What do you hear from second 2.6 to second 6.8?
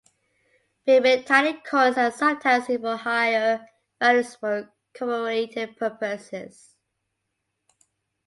used for higher values and for commemorative purposes.